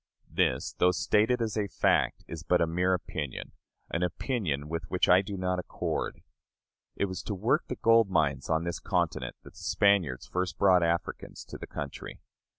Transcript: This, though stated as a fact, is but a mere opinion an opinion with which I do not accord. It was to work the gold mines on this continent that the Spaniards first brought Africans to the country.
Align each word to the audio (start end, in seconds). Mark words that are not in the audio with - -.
This, 0.31 0.73
though 0.79 0.89
stated 0.89 1.43
as 1.43 1.55
a 1.55 1.67
fact, 1.67 2.23
is 2.27 2.41
but 2.41 2.59
a 2.59 2.65
mere 2.65 2.95
opinion 2.95 3.51
an 3.91 4.01
opinion 4.01 4.67
with 4.67 4.89
which 4.89 5.07
I 5.07 5.21
do 5.21 5.37
not 5.37 5.59
accord. 5.59 6.23
It 6.95 7.05
was 7.05 7.21
to 7.21 7.35
work 7.35 7.67
the 7.67 7.75
gold 7.75 8.09
mines 8.09 8.49
on 8.49 8.63
this 8.63 8.79
continent 8.79 9.35
that 9.43 9.53
the 9.53 9.59
Spaniards 9.59 10.25
first 10.25 10.57
brought 10.57 10.81
Africans 10.81 11.45
to 11.45 11.57
the 11.59 11.67
country. 11.67 12.19